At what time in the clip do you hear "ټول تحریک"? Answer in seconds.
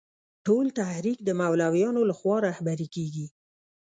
0.45-1.19